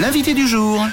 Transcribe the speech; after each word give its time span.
L'invité 0.00 0.34
du 0.34 0.48
jour. 0.48 0.84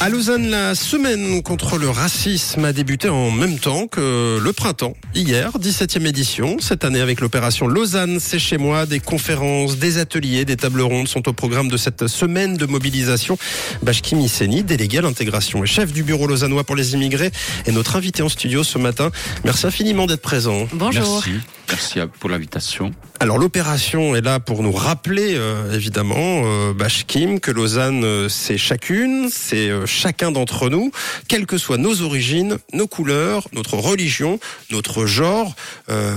À 0.00 0.08
Lausanne, 0.08 0.48
la 0.50 0.74
semaine 0.74 1.42
contre 1.42 1.78
le 1.78 1.88
racisme 1.88 2.64
a 2.64 2.72
débuté 2.72 3.08
en 3.08 3.30
même 3.30 3.58
temps 3.58 3.86
que 3.86 4.38
le 4.42 4.52
printemps. 4.52 4.94
Hier, 5.14 5.50
17e 5.58 6.06
édition. 6.06 6.56
Cette 6.60 6.84
année, 6.84 7.00
avec 7.00 7.20
l'opération 7.20 7.66
Lausanne, 7.66 8.18
c'est 8.20 8.38
chez 8.38 8.58
moi. 8.58 8.86
Des 8.86 9.00
conférences, 9.00 9.78
des 9.78 9.98
ateliers, 9.98 10.44
des 10.44 10.56
tables 10.56 10.82
rondes 10.82 11.08
sont 11.08 11.28
au 11.28 11.32
programme 11.32 11.68
de 11.68 11.76
cette 11.76 12.06
semaine 12.08 12.56
de 12.56 12.66
mobilisation. 12.66 13.38
Bashki 13.82 14.14
Misseni, 14.14 14.62
délégué 14.62 14.98
à 14.98 15.02
l'intégration 15.02 15.64
et 15.64 15.66
chef 15.66 15.92
du 15.92 16.02
bureau 16.02 16.26
lausannois 16.26 16.64
pour 16.64 16.76
les 16.76 16.94
immigrés, 16.94 17.30
est 17.66 17.72
notre 17.72 17.96
invité 17.96 18.22
en 18.22 18.28
studio 18.28 18.64
ce 18.64 18.78
matin. 18.78 19.10
Merci 19.44 19.66
infiniment 19.66 20.06
d'être 20.06 20.22
présent. 20.22 20.68
Bonjour. 20.72 21.22
Merci. 21.24 21.40
Merci 21.68 21.98
pour 22.20 22.30
l'invitation. 22.30 22.92
Alors 23.18 23.38
l'opération 23.38 24.14
est 24.14 24.20
là 24.20 24.40
pour 24.40 24.62
nous 24.62 24.72
rappeler 24.72 25.34
euh, 25.36 25.72
évidemment 25.72 26.42
euh, 26.44 26.72
Bashkim 26.72 27.40
que 27.40 27.50
Lausanne 27.50 28.04
euh, 28.04 28.28
c'est 28.28 28.58
chacune, 28.58 29.28
c'est 29.30 29.70
euh, 29.70 29.86
chacun 29.86 30.30
d'entre 30.30 30.68
nous, 30.68 30.90
quelles 31.28 31.46
que 31.46 31.58
soient 31.58 31.78
nos 31.78 32.02
origines, 32.02 32.58
nos 32.72 32.86
couleurs, 32.86 33.48
notre 33.52 33.76
religion, 33.76 34.38
notre 34.70 35.06
genre, 35.06 35.54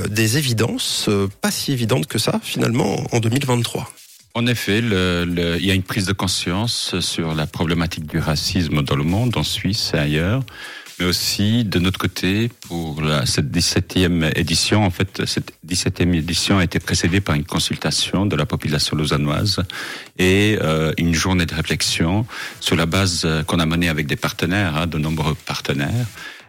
des 0.09 0.38
évidences 0.38 1.09
pas 1.42 1.52
si 1.52 1.72
évidentes 1.72 2.08
que 2.08 2.18
ça 2.18 2.40
finalement 2.44 3.04
en 3.12 3.20
2023. 3.20 3.90
En 4.36 4.45
effet, 4.45 4.81
le, 4.81 5.26
le, 5.26 5.58
il 5.58 5.66
y 5.66 5.72
a 5.72 5.73
une 5.73 5.84
prise 5.84 6.06
de 6.06 6.14
conscience 6.14 7.00
sur 7.00 7.34
la 7.34 7.48
problématique 7.48 8.06
du 8.06 8.20
racisme 8.20 8.84
dans 8.84 8.95
le 8.95 9.04
monde, 9.04 9.36
en 9.38 9.44
Suisse 9.44 9.92
et 9.94 9.98
ailleurs 9.98 10.44
mais 10.99 11.05
aussi 11.05 11.63
de 11.63 11.80
notre 11.80 11.98
côté 11.98 12.49
pour 12.67 13.02
la, 13.02 13.26
cette 13.26 13.52
17e 13.52 14.38
édition. 14.38 14.84
En 14.84 14.89
fait, 14.89 15.25
cette 15.25 15.53
17e 15.67 16.13
édition 16.13 16.58
a 16.58 16.63
été 16.63 16.80
précédée 16.80 17.22
par 17.22 17.35
une 17.35 17.45
consultation 17.45 18.25
de 18.25 18.35
la 18.35 18.45
population 18.45 18.98
lausannoise 18.98 19.63
et 20.17 20.58
euh, 20.62 20.94
une 20.98 21.13
journée 21.13 21.45
de 21.45 21.55
réflexion 21.55 22.25
sur 22.59 22.75
la 22.75 22.86
base 22.86 23.23
euh, 23.25 23.44
qu'on 23.44 23.59
a 23.59 23.66
menée 23.66 23.89
avec 23.89 24.08
des 24.08 24.16
partenaires, 24.16 24.75
hein, 24.75 24.88
de 24.88 24.97
nombreux 24.97 25.36
partenaires. 25.36 26.08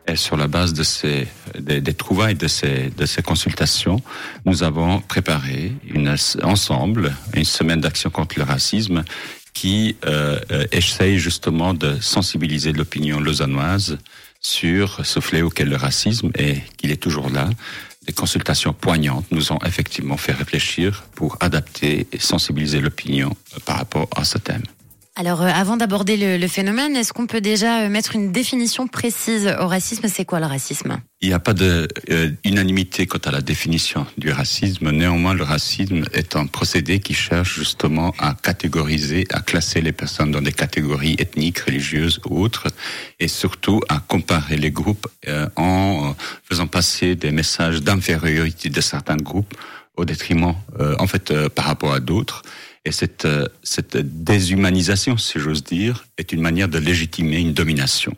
Et 0.09 0.17
sur 0.17 0.37
la 0.37 0.49
base 0.49 0.73
de 0.73 0.83
ces 0.83 1.29
des, 1.59 1.81
des, 1.81 1.95
trouvailles 1.95 2.35
de 2.35 2.49
ces 2.49 2.91
de 2.91 3.07
ces 3.07 3.23
consultations, 3.23 4.01
nous 4.47 4.63
avons 4.63 5.01
préparé 5.01 5.73
une, 5.87 6.17
ensemble 6.43 7.15
une 7.35 7.45
semaine 7.45 7.81
d'action 7.81 8.11
contre 8.11 8.39
le 8.39 8.45
racisme 8.45 9.05
qui 9.53 9.97
euh, 10.07 10.41
euh 10.51 10.65
essaye 10.73 11.19
justement 11.19 11.75
de 11.75 12.01
sensibiliser 12.01 12.73
l'opinion 12.73 13.21
lausannoise 13.21 13.99
sur 14.41 15.05
ce 15.05 15.21
fléau 15.21 15.51
qu'est 15.51 15.65
le 15.65 15.77
racisme 15.77 16.31
et 16.37 16.59
qu'il 16.77 16.91
est 16.91 17.03
toujours 17.03 17.31
là. 17.31 17.49
Des 18.07 18.13
consultations 18.13 18.73
poignantes 18.73 19.27
nous 19.31 19.53
ont 19.53 19.59
effectivement 19.65 20.17
fait 20.17 20.33
réfléchir 20.33 21.05
pour 21.15 21.37
adapter 21.41 22.07
et 22.13 22.19
sensibiliser 22.19 22.81
l'opinion 22.81 23.37
par 23.67 23.77
rapport 23.77 24.09
à 24.17 24.25
ce 24.25 24.39
thème. 24.39 24.63
Alors, 25.17 25.43
euh, 25.43 25.49
avant 25.53 25.77
d'aborder 25.77 26.39
le, 26.39 26.47
phénomène, 26.47 26.95
est-ce 26.95 27.13
qu'on 27.13 27.27
peut 27.27 27.41
déjà 27.41 27.83
euh, 27.83 27.89
mettre 27.89 28.15
une 28.15 28.31
définition 28.31 28.87
précise 28.87 29.53
au 29.61 29.67
racisme? 29.67 30.07
C'est 30.07 30.25
quoi 30.25 30.39
le 30.39 30.47
racisme? 30.47 31.01
Il 31.21 31.29
n'y 31.29 31.35
a 31.35 31.41
pas 31.41 31.53
de 31.53 31.89
euh, 32.11 32.31
quant 33.09 33.19
à 33.25 33.33
la 33.33 33.41
définition 33.41 34.07
du 34.19 34.31
racisme. 34.31 34.91
Néanmoins, 34.93 35.35
le 35.35 35.43
racisme 35.43 36.05
est 36.13 36.37
un 36.37 36.47
procédé 36.47 37.01
qui 37.01 37.15
cherche 37.15 37.57
justement 37.57 38.15
à 38.21 38.35
catégoriser, 38.41 39.27
à 39.33 39.41
classer 39.41 39.81
les 39.81 39.93
personnes 39.93 40.31
dans 40.31 40.43
des 40.43 40.53
catégories 40.53 41.17
ethniques, 41.19 41.59
religieuses 41.59 42.21
ou 42.29 42.41
autres, 42.41 42.69
et 43.19 43.27
surtout 43.27 43.81
à 43.89 43.99
comparer 43.99 44.57
les 44.57 44.71
groupes 44.71 45.09
en 45.57 46.15
faisant 46.45 46.69
passer 46.69 47.17
des 47.17 47.33
messages 47.33 47.83
d'infériorité 47.83 48.69
de 48.69 48.81
certains 48.81 49.17
groupes 49.17 49.55
au 49.97 50.05
détriment, 50.05 50.55
en 50.99 51.07
fait, 51.07 51.49
par 51.49 51.67
rapport 51.67 51.93
à 51.93 52.01
d'autres. 52.01 52.43
Et 52.85 52.93
cette, 52.93 53.25
euh, 53.27 53.47
cette 53.63 53.97
déshumanisation, 53.97 55.19
si 55.19 55.39
j'ose 55.39 55.65
dire, 55.65 56.07
est 56.17 56.33
une 56.33 56.41
manière 56.41 56.69
de 56.69 56.79
légitimer 56.79 57.39
une 57.39 57.53
domination 57.53 58.17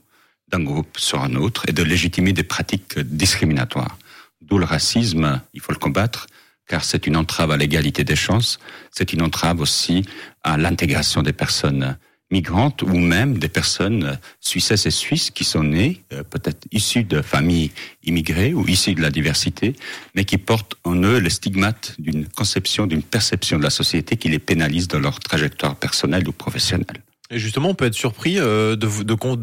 d'un 0.49 0.63
groupe 0.63 0.99
sur 0.99 1.23
un 1.23 1.35
autre 1.35 1.65
et 1.69 1.73
de 1.73 1.83
légitimer 1.83 2.33
des 2.33 2.43
pratiques 2.43 2.99
discriminatoires. 2.99 3.99
D'où 4.41 4.59
le 4.59 4.65
racisme, 4.65 5.41
il 5.55 5.61
faut 5.61 5.73
le 5.73 5.79
combattre, 5.79 6.27
car 6.69 6.85
c'est 6.85 7.07
une 7.07 7.17
entrave 7.17 7.51
à 7.51 7.57
l'égalité 7.57 8.05
des 8.05 8.17
chances, 8.17 8.59
c'est 8.91 9.13
une 9.13 9.23
entrave 9.23 9.61
aussi 9.61 10.05
à 10.43 10.57
l'intégration 10.57 11.23
des 11.23 11.33
personnes 11.33 11.97
migrantes 12.33 12.83
ou 12.83 12.97
même 12.97 13.39
des 13.39 13.49
personnes 13.49 14.19
suissesses 14.41 14.87
et 14.87 14.91
suisses 14.91 15.31
qui 15.31 15.45
sont 15.45 15.63
nées, 15.63 16.03
euh, 16.13 16.25
peut-être 16.25 16.67
issues 16.73 17.05
de 17.05 17.23
familles 17.23 17.71
immigrées 18.03 18.55
ou 18.55 18.67
issues 18.67 18.95
de 18.95 19.03
la 19.03 19.11
diversité, 19.11 19.77
mais 20.15 20.25
qui 20.25 20.39
portent 20.39 20.75
en 20.83 20.97
eux 20.97 21.19
les 21.19 21.31
stigmates 21.31 21.95
d'une 21.99 22.27
conception, 22.27 22.87
d'une 22.87 23.03
perception 23.03 23.59
de 23.59 23.63
la 23.63 23.71
société 23.71 24.17
qui 24.17 24.29
les 24.29 24.41
pénalise 24.41 24.89
dans 24.89 24.99
leur 24.99 25.21
trajectoire 25.21 25.77
personnelle 25.77 26.27
ou 26.27 26.33
professionnelle. 26.33 27.03
Et 27.31 27.39
justement, 27.39 27.71
on 27.71 27.75
peut 27.75 27.87
être 27.87 27.95
surpris 27.95 28.39
euh, 28.39 28.77
de, 28.77 28.87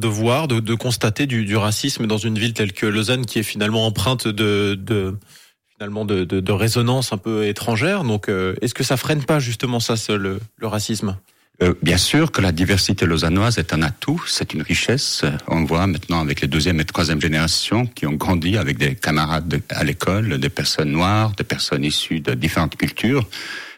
voir, 0.07 0.47
de, 0.47 0.75
constater 0.75 1.25
du, 1.25 1.55
racisme 1.57 2.05
dans 2.05 2.17
une 2.17 2.37
ville 2.37 2.53
telle 2.53 2.71
que 2.71 2.85
Lausanne, 2.85 3.25
qui 3.25 3.39
est 3.39 3.43
finalement 3.43 3.85
empreinte 3.87 4.27
de, 4.27 4.75
de 4.75 5.15
finalement 5.73 6.05
de, 6.05 6.51
résonance 6.51 7.13
un 7.13 7.17
peu 7.17 7.47
étrangère. 7.47 8.03
Donc, 8.03 8.29
euh, 8.29 8.53
est-ce 8.61 8.73
que 8.75 8.83
ça 8.83 8.97
freine 8.97 9.23
pas 9.23 9.39
justement 9.39 9.79
ça, 9.79 9.95
le, 10.15 10.39
le 10.57 10.67
racisme? 10.67 11.17
Euh, 11.61 11.73
bien 11.81 11.97
sûr 11.97 12.31
que 12.31 12.41
la 12.41 12.53
diversité 12.53 13.05
lausannoise 13.05 13.57
est 13.57 13.73
un 13.73 13.81
atout, 13.81 14.23
c'est 14.27 14.53
une 14.53 14.61
richesse. 14.61 15.25
On 15.47 15.65
voit 15.65 15.87
maintenant 15.87 16.21
avec 16.21 16.39
les 16.39 16.47
deuxième 16.47 16.79
et 16.79 16.85
troisième 16.85 17.19
générations 17.19 17.85
qui 17.85 18.05
ont 18.05 18.13
grandi 18.13 18.55
avec 18.55 18.77
des 18.77 18.95
camarades 18.95 19.47
de, 19.47 19.61
à 19.69 19.83
l'école, 19.83 20.37
des 20.37 20.49
personnes 20.49 20.91
noires, 20.91 21.33
des 21.35 21.43
personnes 21.43 21.83
issues 21.83 22.21
de 22.21 22.33
différentes 22.33 22.77
cultures. 22.77 23.27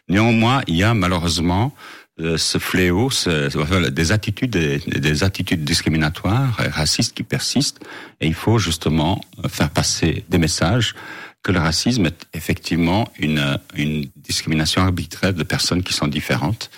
Néanmoins, 0.10 0.62
il 0.68 0.76
y 0.76 0.84
a 0.84 0.94
malheureusement 0.94 1.74
euh, 2.20 2.38
ce 2.38 2.60
fléau, 2.60 3.10
ce, 3.10 3.90
des 3.90 4.12
attitudes, 4.12 4.52
des, 4.52 4.78
des, 4.78 5.24
attitudes 5.24 5.64
discriminatoires, 5.64 6.58
racistes 6.58 7.16
qui 7.16 7.24
persistent, 7.24 7.80
et 8.20 8.28
il 8.28 8.36
faut 8.36 8.60
justement 8.60 9.20
faire 9.48 9.72
passer 9.72 10.24
des 10.30 10.38
messages 10.38 10.94
que 11.42 11.52
le 11.52 11.58
racisme 11.58 12.06
est 12.06 12.28
effectivement 12.34 13.12
une, 13.18 13.58
une 13.76 14.06
discrimination 14.18 14.84
arbitraire 14.84 15.34
de 15.34 15.42
personnes 15.42 15.82
qui 15.82 15.94
sont 15.94 16.08
différentes 16.08 16.70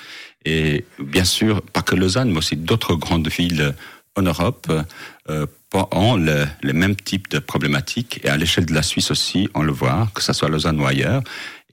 et 0.46 0.86
bien 1.00 1.26
sûr, 1.26 1.62
pas 1.62 1.82
que 1.82 1.96
Lausanne, 1.96 2.32
mais 2.32 2.38
aussi 2.38 2.56
d'autres 2.56 2.96
grandes 2.96 3.28
villes 3.28 3.74
en 4.16 4.22
Europe 4.22 4.72
euh, 5.30 5.46
ont 5.74 6.18
le, 6.18 6.74
même 6.74 6.96
type 6.96 7.30
de 7.30 7.40
problématiques. 7.40 8.22
Et 8.24 8.30
à 8.30 8.38
l'échelle 8.38 8.66
de 8.66 8.74
la 8.74 8.84
Suisse 8.84 9.12
aussi, 9.12 9.50
on 9.54 9.64
le 9.64 9.72
voit, 9.72 10.10
que 10.14 10.22
ce 10.22 10.34
soit 10.34 10.50
Lausanne 10.50 10.80
ou 10.80 10.86
ailleurs. 10.86 11.24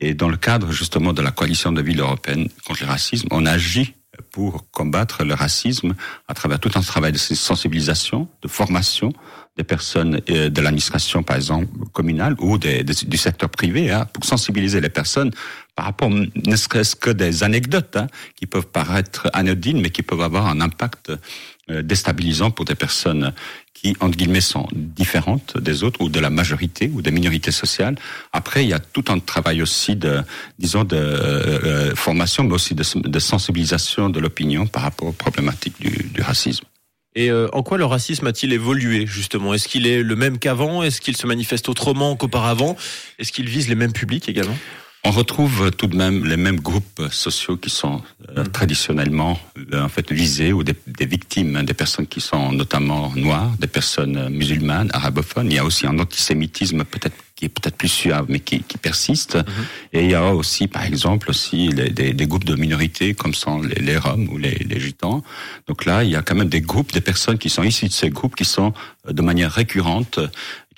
Et 0.01 0.15
dans 0.15 0.29
le 0.29 0.37
cadre 0.37 0.73
justement 0.73 1.13
de 1.13 1.21
la 1.21 1.31
coalition 1.31 1.73
de 1.73 1.83
villes 1.83 2.01
européennes 2.01 2.49
contre 2.65 2.83
le 2.83 2.89
racisme, 2.89 3.29
on 3.31 3.45
agit 3.45 3.95
pour 4.21 4.71
combattre 4.71 5.25
le 5.25 5.35
racisme 5.35 5.95
à 6.29 6.35
travers 6.35 6.61
tout 6.61 6.71
un 6.75 6.81
travail 6.81 7.13
de 7.13 7.19
sensibilisation, 7.19 8.29
de 8.43 8.49
formation 8.49 9.13
des 9.57 9.65
personnes 9.65 10.21
euh, 10.31 10.49
de 10.49 10.61
l'administration, 10.61 11.23
par 11.23 11.37
exemple, 11.37 11.67
communale 11.93 12.35
ou 12.39 12.59
du 12.59 13.17
secteur 13.17 13.51
privé, 13.51 13.91
hein, 13.91 14.07
pour 14.13 14.25
sensibiliser 14.25 14.81
les 14.81 14.89
personnes 14.89 15.33
par 15.75 15.85
rapport 15.87 16.11
ne 16.11 16.57
serait-ce 16.57 16.95
que 16.97 17.11
des 17.11 17.43
anecdotes 17.43 17.97
hein, 17.97 18.07
qui 18.37 18.47
peuvent 18.47 18.67
paraître 18.67 19.31
anodines, 19.33 19.81
mais 19.81 19.91
qui 19.91 20.03
peuvent 20.03 20.21
avoir 20.21 20.47
un 20.47 20.61
impact 20.61 21.13
euh, 21.71 21.83
déstabilisant 21.83 22.51
pour 22.51 22.65
des 22.65 22.75
personnes 22.75 23.33
qui, 23.81 23.97
entre 24.01 24.17
guillemets, 24.17 24.41
sont 24.41 24.69
différentes 24.73 25.57
des 25.59 25.85
autres 25.85 26.01
ou 26.03 26.09
de 26.09 26.21
la 26.21 26.31
majorité 26.31 26.91
ou 26.93 27.01
des 27.01 27.11
minorités 27.11 27.51
sociales. 27.51 27.97
Après, 28.33 28.65
il 28.65 28.69
y 28.69 28.75
a 28.75 28.79
tout 28.79 29.05
un 29.09 29.19
travail 29.19 29.63
aussi 29.63 29.97
de, 29.97 30.21
disons, 30.59 30.85
de 30.85 30.97
euh, 30.97 31.61
euh 31.65 31.95
formation, 31.95 32.45
mais 32.45 32.55
aussi 32.55 32.75
de, 32.75 32.85
de 33.09 33.19
sensibilisation 33.19 34.11
de 34.11 34.21
l'opinion 34.21 34.67
par 34.67 34.83
rapport 34.83 35.09
aux 35.09 35.13
problématiques 35.13 35.81
du, 35.81 36.11
du 36.13 36.21
racisme. 36.21 36.65
Et 37.17 37.31
euh, 37.31 37.49
en 37.53 37.63
quoi 37.63 37.79
le 37.79 37.85
racisme 37.85 38.27
a-t-il 38.27 38.53
évolué 38.53 39.07
justement? 39.07 39.53
Est-ce 39.55 39.67
qu'il 39.67 39.87
est 39.87 40.03
le 40.03 40.17
même 40.17 40.39
qu'avant? 40.39 40.83
Est-ce 40.83 41.01
qu'il 41.01 41.17
se 41.17 41.27
manifeste 41.27 41.69
autrement 41.69 42.15
qu'auparavant? 42.17 42.77
Est-ce 43.19 43.33
qu'il 43.33 43.49
vise 43.49 43.69
les 43.69 43.75
mêmes 43.75 43.93
publics 43.93 44.29
également? 44.29 44.57
On 45.03 45.11
retrouve 45.11 45.71
tout 45.71 45.87
de 45.87 45.97
même 45.97 46.27
les 46.27 46.37
mêmes 46.37 46.61
groupes 46.61 47.03
sociaux 47.11 47.57
qui 47.57 47.71
sont 47.71 48.03
euh, 48.37 48.45
mm. 48.45 48.49
traditionnellement 48.49 49.41
en 49.75 49.89
fait 49.89 50.11
visés 50.13 50.53
ou 50.53 50.63
des, 50.63 50.75
des, 50.87 51.07
victimes, 51.07 51.57
hein, 51.57 51.63
des 51.65 51.75
personnes 51.75 52.07
qui 52.07 52.21
sont 52.21 52.53
notamment 52.53 53.13
noires, 53.17 53.53
des 53.59 53.67
personnes 53.67 54.17
euh, 54.17 54.29
musulmanes, 54.29 54.91
arabophones. 54.93 55.51
Il 55.51 55.55
y 55.55 55.59
a 55.59 55.65
aussi 55.65 55.87
un 55.87 55.99
antisémitisme 55.99 56.85
peut-être 56.85 57.17
qui 57.37 57.47
est 57.47 57.49
peut-être 57.49 57.77
plus 57.77 57.89
suave, 57.89 58.27
mais 58.29 58.41
qui, 58.41 58.63
qui 58.63 58.77
persiste. 58.77 59.37
Mm 59.37 59.41
-hmm. 59.41 59.95
Et 59.95 60.01
il 60.05 60.11
y 60.11 60.15
a 60.15 60.35
aussi, 60.41 60.69
par 60.69 60.85
exemple, 60.85 61.31
aussi 61.31 61.69
les, 61.79 61.89
des, 61.99 62.13
des, 62.13 62.27
groupes 62.31 62.49
de 62.53 62.57
minorités 62.67 63.15
comme 63.21 63.35
sont 63.45 63.59
les, 63.71 63.81
les 63.89 63.97
Roms 64.05 64.29
ou 64.33 64.37
les, 64.45 64.57
les, 64.71 64.81
Gitans. 64.87 65.23
Donc 65.69 65.79
là, 65.89 65.97
il 66.05 66.11
y 66.15 66.17
a 66.21 66.23
quand 66.27 66.39
même 66.41 66.53
des 66.59 66.65
groupes, 66.71 66.93
des 66.99 67.07
personnes 67.13 67.39
qui 67.43 67.51
sont 67.57 67.65
issues 67.73 67.91
de 67.95 67.99
ces 68.03 68.11
groupes 68.17 68.37
qui 68.41 68.49
sont 68.57 68.71
de 69.19 69.23
manière 69.31 69.53
récurrente 69.63 70.17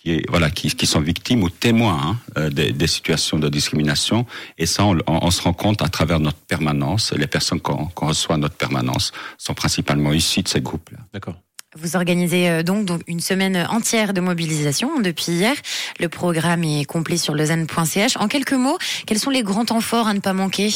qui, 0.03 0.23
voilà, 0.29 0.51
qui, 0.51 0.69
qui, 0.71 0.87
sont 0.87 1.01
victimes 1.01 1.43
ou 1.43 1.51
témoins 1.51 2.01
hein, 2.03 2.17
euh, 2.37 2.51
des, 2.51 2.73
des, 2.73 2.87
situations 2.87 3.39
de 3.39 3.49
discrimination. 3.49 4.27
Et 4.59 4.67
ça, 4.67 4.85
on, 4.85 4.99
on, 5.07 5.31
se 5.31 5.43
rend 5.43 5.53
compte 5.53 5.83
à 5.83 5.89
travers 5.89 6.21
notre 6.21 6.39
permanence. 6.39 7.13
Les 7.13 7.27
personnes 7.27 7.61
qu'on 7.61 7.87
qu 7.87 8.05
reçoit 8.05 8.35
à 8.35 8.39
notre 8.39 8.57
permanence 8.57 9.13
sont 9.39 9.55
principalement 9.55 10.13
issues 10.13 10.43
de 10.43 10.49
ces 10.49 10.61
groupes-là. 10.61 10.99
D'accord. 11.13 11.37
Vous 11.75 11.97
organisez 11.97 12.51
euh, 12.51 12.63
donc, 12.63 12.85
donc 12.85 13.03
une 13.07 13.21
semaine 13.21 13.67
entière 13.71 14.13
de 14.13 14.21
mobilisation 14.21 15.01
depuis 15.01 15.33
hier. 15.33 15.55
Le 16.01 16.09
programme 16.09 16.65
est 16.65 16.85
complet 16.85 17.17
sur 17.17 17.35
lausanne.ch. 17.35 18.17
En 18.19 18.29
quelques 18.29 18.53
mots, 18.53 18.79
quels 19.07 19.19
sont 19.19 19.31
les 19.31 19.43
grands 19.43 19.65
temps 19.65 19.81
forts 19.81 20.09
à 20.09 20.15
ne 20.15 20.21
pas 20.21 20.35
manquer? 20.35 20.71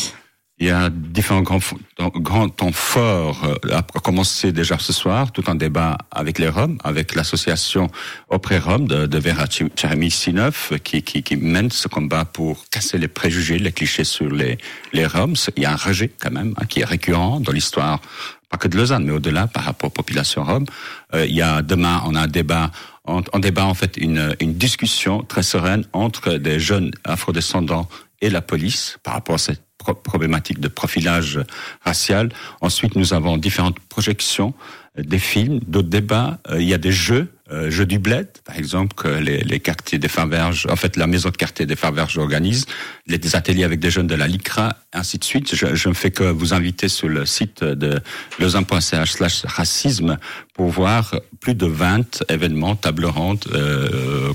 Il 0.58 0.69
y 0.69 0.70
a 0.70 0.88
différents 0.88 1.43
grands, 1.43 1.61
grands 1.99 2.49
temps 2.49 2.73
forts, 2.73 3.44
euh, 3.44 3.76
à 3.76 3.82
commencer 4.00 4.53
déjà 4.53 4.79
ce 4.79 4.94
soir, 4.94 5.31
tout 5.31 5.50
en 5.50 5.55
débat 5.55 5.99
avec 6.11 6.38
les 6.38 6.49
Roms, 6.49 6.79
avec 6.82 7.14
l'association 7.14 7.91
Auprès 8.31 8.58
Rome 8.58 8.88
de, 8.88 9.05
de 9.05 9.19
Vera 9.19 9.44
Sinov, 9.50 10.79
qui, 10.82 11.03
qui, 11.03 11.23
qui, 11.23 11.37
mène 11.37 11.70
ce 11.70 11.88
combat 11.88 12.25
pour 12.25 12.64
casser 12.70 12.97
les 12.97 13.08
préjugés, 13.08 13.58
les 13.58 13.70
clichés 13.70 14.05
sur 14.05 14.31
les, 14.31 14.56
les 14.94 15.05
Roms. 15.05 15.37
Il 15.56 15.62
y 15.62 15.67
a 15.67 15.73
un 15.73 15.76
rejet 15.76 16.11
quand 16.19 16.31
même, 16.31 16.55
hein, 16.56 16.64
qui 16.67 16.81
est 16.81 16.87
récurrent 16.87 17.38
dans 17.41 17.52
l'histoire, 17.52 18.00
pas 18.49 18.56
que 18.56 18.69
de 18.69 18.79
Lausanne, 18.79 19.05
mais 19.05 19.12
au-delà 19.12 19.49
par 19.49 19.64
rapport 19.64 19.88
aux 19.88 19.93
populations 19.93 20.43
roms. 20.43 20.67
Euh, 21.14 21.26
il 21.26 21.35
y 21.35 21.43
a 21.43 21.61
demain, 21.61 22.02
on 22.06 22.14
a 22.14 22.23
un 22.23 22.29
débat 22.29 22.70
on, 23.05 23.23
on, 23.32 23.38
débat 23.38 23.67
en 23.67 23.75
fait 23.75 23.99
une, 23.99 24.35
une 24.41 24.55
discussion 24.55 25.23
très 25.23 25.43
sereine 25.43 25.85
entre 25.93 26.35
des 26.35 26.59
jeunes 26.59 26.93
afrodescendants 27.05 27.88
et 28.20 28.31
la 28.31 28.41
police 28.41 28.99
par 29.02 29.14
rapport 29.14 29.37
à 29.37 29.38
cette 29.38 29.65
problématique 29.94 30.61
de 30.61 30.69
profilage 30.69 31.41
racial. 31.85 32.31
Ensuite, 32.61 32.97
nous 32.97 33.15
avons 33.15 33.37
différentes 33.37 33.79
projections, 33.81 34.55
euh, 34.99 35.03
des 35.03 35.19
films, 35.19 35.61
d'autres 35.67 35.88
débats. 35.88 36.38
Euh, 36.50 36.61
il 36.61 36.69
y 36.69 36.75
a 36.75 36.79
des 36.79 36.93
jeux 36.93 37.29
euh, 37.52 37.70
Jeux 37.70 37.87
du 37.87 37.98
bled, 37.98 38.28
par 38.44 38.56
exemple, 38.56 38.94
que 38.94 39.08
les, 39.08 39.38
les 39.38 39.60
quartiers 39.60 39.98
des 39.98 40.08
Farverges, 40.08 40.66
en 40.70 40.76
fait, 40.76 40.96
la 40.96 41.06
maison 41.06 41.31
de 41.31 41.37
quartier 41.37 41.66
des 41.66 41.76
Farverges 41.76 42.19
organise, 42.19 42.66
les, 43.06 43.19
des 43.19 43.37
ateliers 43.37 43.64
avec 43.64 43.81
des 43.81 43.90
jeunes 43.90 44.06
de 44.06 44.14
la 44.14 44.26
LICRA, 44.26 44.76
ainsi 44.93 45.19
de 45.19 45.25
suite. 45.25 45.54
Je, 45.54 45.75
je 45.75 45.88
ne 45.88 45.94
fais 45.94 46.10
que 46.10 46.25
vous 46.25 46.54
inviter 46.54 46.88
sur 46.88 47.08
le 47.08 47.25
site 47.25 47.62
de 47.62 48.00
lausanne.ch 48.38 49.12
slash 49.12 49.44
racisme 49.44 50.19
pour 50.54 50.69
voir 50.69 51.14
plus 51.40 51.54
de 51.54 51.66
20 51.66 52.25
événements, 52.31 52.76
tables 52.76 53.04
rondes, 53.04 53.44
euh, 53.52 54.32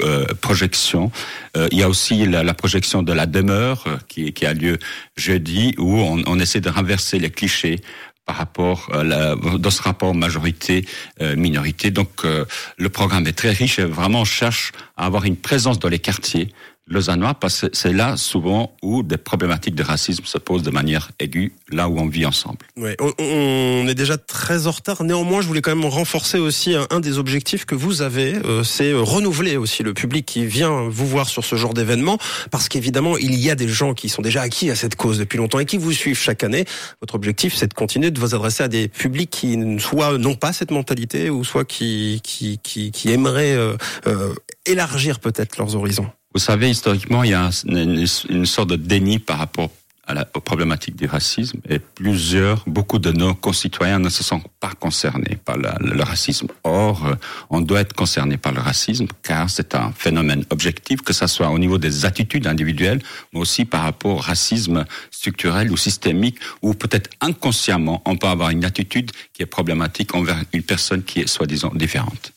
euh, 0.00 0.26
projections. 0.40 1.10
Euh, 1.56 1.68
il 1.72 1.78
y 1.78 1.82
a 1.82 1.88
aussi 1.88 2.26
la, 2.26 2.42
la, 2.42 2.54
projection 2.54 3.02
de 3.02 3.12
la 3.12 3.26
demeure 3.26 3.84
euh, 3.86 3.96
qui, 4.08 4.32
qui 4.32 4.46
a 4.46 4.54
lieu 4.54 4.78
jeudi 5.16 5.74
où 5.78 5.98
on, 5.98 6.22
on 6.26 6.38
essaie 6.38 6.60
de 6.60 6.70
renverser 6.70 7.18
les 7.18 7.30
clichés 7.30 7.80
par 8.26 8.36
rapport 8.36 8.90
à 8.92 9.04
la, 9.04 9.36
dans 9.36 9.70
ce 9.70 9.82
rapport 9.82 10.14
majorité-minorité. 10.14 11.90
Donc 11.90 12.24
euh, 12.24 12.44
le 12.78 12.88
programme 12.88 13.26
est 13.26 13.32
très 13.32 13.50
riche 13.50 13.78
et 13.78 13.84
vraiment 13.84 14.24
cherche 14.24 14.72
à 14.96 15.06
avoir 15.06 15.24
une 15.24 15.36
présence 15.36 15.78
dans 15.78 15.88
les 15.88 15.98
quartiers 15.98 16.48
lausannois 16.86 17.34
parce 17.34 17.62
que 17.62 17.66
c'est 17.72 17.92
là 17.92 18.16
souvent 18.16 18.76
où 18.82 19.02
des 19.02 19.16
problématiques 19.16 19.74
de 19.74 19.82
racisme 19.82 20.24
se 20.24 20.38
posent 20.38 20.62
de 20.62 20.70
manière 20.70 21.10
aiguë, 21.18 21.52
là 21.70 21.88
où 21.88 21.98
on 21.98 22.06
vit 22.06 22.26
ensemble. 22.26 22.58
Ouais, 22.76 22.96
on, 23.00 23.86
est 23.88 23.94
déjà 23.94 24.18
très 24.18 24.66
en 24.66 24.70
retard. 24.70 25.02
Néanmoins, 25.02 25.40
je 25.40 25.46
voulais 25.46 25.62
quand 25.62 25.74
même 25.74 25.86
renforcer 25.86 26.38
aussi 26.38 26.74
un, 26.90 27.00
des 27.00 27.18
objectifs 27.18 27.64
que 27.64 27.74
vous 27.74 28.02
avez, 28.02 28.34
euh, 28.44 28.62
c'est 28.64 28.92
renouveler 28.92 29.56
aussi 29.56 29.82
le 29.82 29.94
public 29.94 30.26
qui 30.26 30.46
vient 30.46 30.88
vous 30.88 31.06
voir 31.06 31.28
sur 31.28 31.44
ce 31.44 31.56
genre 31.56 31.74
d'événement, 31.74 32.18
parce 32.50 32.68
qu'évidemment, 32.68 33.16
il 33.16 33.34
y 33.34 33.50
a 33.50 33.54
des 33.54 33.68
gens 33.68 33.94
qui 33.94 34.08
sont 34.08 34.22
déjà 34.22 34.42
acquis 34.42 34.70
à 34.70 34.74
cette 34.74 34.96
cause 34.96 35.18
depuis 35.18 35.38
longtemps 35.38 35.58
et 35.58 35.66
qui 35.66 35.78
vous 35.78 35.92
suivent 35.92 36.18
chaque 36.18 36.44
année. 36.44 36.64
Votre 37.00 37.14
objectif, 37.14 37.54
c'est 37.54 37.68
de 37.68 37.74
continuer 37.74 38.10
de 38.10 38.20
vous 38.20 38.34
adresser 38.34 38.62
à 38.62 38.68
des 38.68 38.88
publics 38.88 39.30
qui 39.30 39.58
soit 39.78 40.18
n'ont 40.18 40.36
pas 40.36 40.52
cette 40.52 40.70
mentalité 40.70 41.30
ou 41.30 41.44
soit 41.44 41.64
qui 41.64 42.20
qui 42.22 42.58
qui, 42.62 42.90
qui 42.90 43.10
aimeraient 43.10 43.54
euh, 43.54 43.76
euh, 44.06 44.34
élargir 44.66 45.20
peut-être 45.20 45.56
leurs 45.58 45.76
horizons. 45.76 46.10
Vous 46.34 46.40
savez, 46.40 46.68
historiquement, 46.68 47.22
il 47.22 47.30
y 47.30 47.34
a 47.34 47.48
une, 47.68 48.44
sorte 48.44 48.70
de 48.70 48.74
déni 48.74 49.20
par 49.20 49.38
rapport 49.38 49.70
à 50.04 50.14
la, 50.14 50.28
aux 50.34 50.40
problématiques 50.40 50.96
du 50.96 51.06
racisme 51.06 51.60
et 51.68 51.78
plusieurs, 51.78 52.64
beaucoup 52.66 52.98
de 52.98 53.12
nos 53.12 53.34
concitoyens 53.34 54.00
ne 54.00 54.08
se 54.08 54.24
sont 54.24 54.42
pas 54.58 54.72
concernés 54.72 55.38
par 55.44 55.56
le, 55.56 56.02
racisme. 56.02 56.48
Or, 56.64 57.06
euh, 57.06 57.14
on 57.50 57.60
doit 57.60 57.82
être 57.82 57.92
concerné 57.92 58.36
par 58.36 58.52
le 58.52 58.60
racisme 58.60 59.06
car 59.22 59.48
c'est 59.48 59.76
un 59.76 59.92
phénomène 59.92 60.44
objectif, 60.50 61.02
que 61.02 61.12
ce 61.12 61.28
soit 61.28 61.50
au 61.50 61.58
niveau 61.60 61.78
des 61.78 62.04
attitudes 62.04 62.48
individuelles, 62.48 63.00
mais 63.32 63.38
aussi 63.38 63.64
par 63.64 63.82
rapport 63.82 64.16
au 64.16 64.16
racisme 64.16 64.84
structurel 65.12 65.70
ou 65.70 65.76
systémique, 65.76 66.38
où 66.62 66.74
peut-être 66.74 67.10
inconsciemment 67.20 68.02
on 68.06 68.16
peut 68.16 68.26
avoir 68.26 68.50
une 68.50 68.64
attitude 68.64 69.12
qui 69.32 69.42
est 69.44 69.46
problématique 69.46 70.16
envers 70.16 70.42
une 70.52 70.64
personne 70.64 71.04
qui 71.04 71.20
est 71.20 71.28
soi-disant 71.28 71.70
différente. 71.76 72.33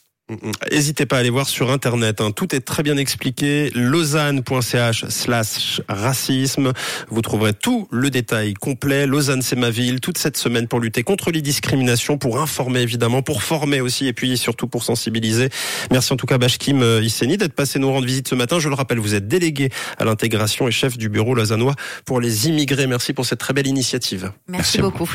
N'hésitez 0.72 1.06
pas 1.06 1.18
à 1.18 1.20
aller 1.20 1.30
voir 1.30 1.48
sur 1.48 1.72
internet. 1.72 2.20
Hein. 2.20 2.32
Tout 2.32 2.54
est 2.54 2.60
très 2.60 2.84
bien 2.84 2.98
expliqué. 2.98 3.72
Lausanne.ch 3.74 5.06
slash 5.08 5.82
racisme. 5.88 6.74
Vous 7.10 7.22
trouverez 7.22 7.54
tout 7.54 7.88
le 7.92 8.10
détail 8.10 8.54
complet. 8.54 9.08
Lausanne, 9.08 9.42
c'est 9.42 9.56
ma 9.56 9.70
ville. 9.70 10.02
Toute 10.02 10.18
cette 10.18 10.36
semaine 10.36 10.68
pour 10.68 10.82
lutter 10.82 11.04
contre 11.04 11.32
les 11.32 11.42
discriminations, 11.42 12.18
pour 12.18 12.42
informer 12.42 12.82
évidemment, 12.82 13.22
pour 13.22 13.42
former 13.42 13.80
aussi 13.80 14.08
et 14.08 14.14
puis 14.14 14.38
surtout 14.38 14.68
pour 14.68 14.84
sensibiliser. 14.84 15.50
Merci 15.92 16.12
en 16.12 16.18
tout 16.18 16.28
cas 16.28 16.38
Bashkim 16.38 16.82
euh, 16.82 17.02
Isseni 17.02 17.38
d'être 17.38 17.54
passé 17.54 17.80
nous 17.80 17.92
rendre 17.92 18.06
visite 18.06 18.28
ce 18.28 18.36
matin. 18.36 18.60
Je 18.60 18.68
le 18.68 18.76
rappelle, 18.76 19.00
vous 19.00 19.16
êtes 19.16 19.30
délégué 19.30 19.70
à 19.98 20.04
l'intégration 20.04 20.68
et 20.68 20.72
chef 20.72 20.98
du 20.98 21.08
bureau 21.08 21.36
lausannois 21.36 21.76
pour 22.06 22.20
les 22.20 22.48
immigrés. 22.50 22.88
Merci 22.88 23.14
pour 23.14 23.26
cette 23.26 23.40
très 23.40 23.54
belle 23.54 23.68
initiative. 23.68 24.32
Merci, 24.48 24.80
Merci 24.80 24.82
beaucoup. 24.82 25.10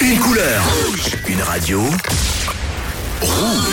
Une 0.00 0.18
couleur, 0.18 0.62
une 1.28 1.42
radio. 1.42 1.82
Rouge. 3.20 3.70